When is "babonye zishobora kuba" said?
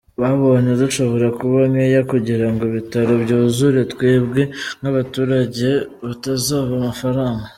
0.21-1.59